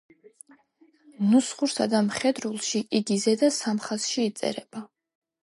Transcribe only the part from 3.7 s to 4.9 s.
ხაზში იწერება.